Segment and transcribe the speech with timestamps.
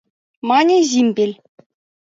[0.49, 1.35] —мане Зимпель.